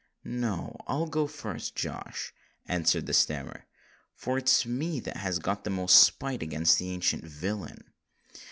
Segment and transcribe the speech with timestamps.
[0.23, 2.33] "No—I'll go fust, Josh,"
[2.67, 3.65] answered the Snammer;
[4.15, 7.83] "for it's me that has got the most spite agin the ancient willain."